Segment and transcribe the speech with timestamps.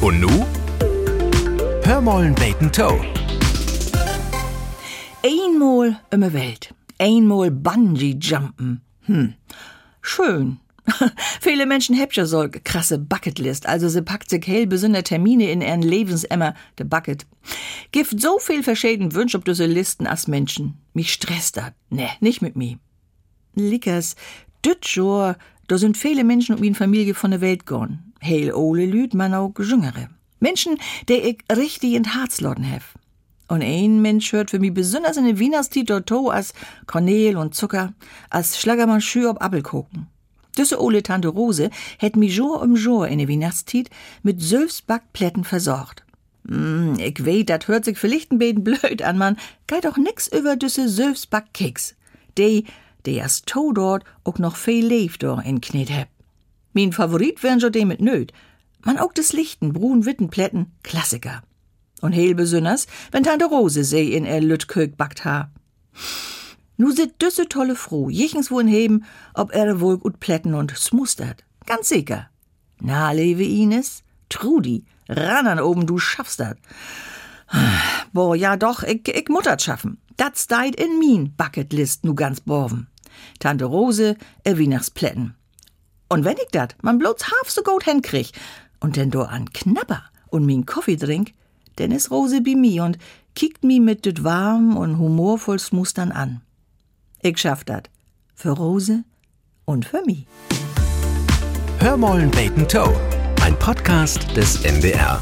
[0.00, 0.46] Und nu?
[1.82, 3.04] Hör mollen beten Toe.
[5.24, 6.72] Einmal immer Welt.
[6.98, 8.80] Einmal Bungee-Jumpen.
[9.06, 9.34] Hm.
[10.00, 10.60] Schön.
[11.40, 15.82] Viele Menschen ja so krasse Bucketlist, also sie packt sich hell besondere Termine in ihren
[15.82, 17.26] Lebensemmer, de Bucket.
[17.90, 20.78] Gibt so viel verschiedene Wünsche auf diese Listen als Menschen.
[20.94, 21.72] Mich stresst das.
[21.90, 22.78] Ne, nicht mit mir.
[23.54, 24.14] Lickers,
[24.64, 24.86] düt
[25.68, 27.98] da sind viele Menschen um in Familie von der Welt gone.
[28.22, 30.08] Heil ole Lüd, man auch Jüngere.
[30.40, 30.78] Menschen,
[31.08, 32.94] der ich richtig in Herzloden hef.
[33.48, 36.52] Und ein Mensch hört für mich besonders in der Wienerstiet dort als
[36.86, 37.94] Kornel und Zucker,
[38.28, 40.06] als Schlagermann Schür ob Appelkoken.
[40.58, 43.90] Düsse ole Tante Rose hätt mi Jour um Jour in der Weihnachtstiet
[44.22, 46.04] mit Sülfsbackplätten versorgt.
[46.44, 49.36] Mm, ich weet, dat hört sich ein bisschen blöd an, man.
[49.66, 51.94] Geht doch nix über düsse Sülfsbackkeks.
[52.36, 52.64] Die,
[53.06, 56.08] die erst to dort auch noch viel lebt dort in Knet heb.
[56.72, 58.32] Mein Favorit wären jo dem mit nöt.
[58.84, 61.42] Man auch des Lichten, brun Wittenplätten, Klassiker.
[62.00, 65.50] Und heel besonders, wenn Tante Rose seh in er Lüttkök backt ha.
[66.76, 71.44] Nu sit düsse tolle froh, jichens wohin heben, ob er wohl gut plätten und smustert.
[71.66, 72.30] Ganz sicher.
[72.80, 76.58] Na, lewe Ines, Trudi, ran an oben, du schaffst dat.
[78.12, 79.98] Boah, ja doch, ich, ich muttert schaffen.
[80.16, 82.86] Dat steit in min Bucketlist nu ganz borven.
[83.40, 85.34] Tante Rose, er Weihnachtsplätten.
[86.08, 88.32] Und wenn ich dat, man bloß half so gut hinkrieg,
[88.80, 91.34] und denn do an Knapper und min Kaffee trink,
[91.78, 92.98] denn is Rose bi mi und
[93.34, 96.40] kickt mi mit düt warm und humorvoll Mustern an.
[97.22, 97.90] Ich schaff dat.
[98.34, 99.04] Für Rose
[99.64, 100.26] und für mi.
[101.80, 102.94] Hör mollen beten Toe.
[103.42, 105.20] Ein Podcast des MDR.